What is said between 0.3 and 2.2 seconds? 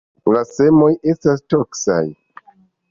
La semoj estas toksaj.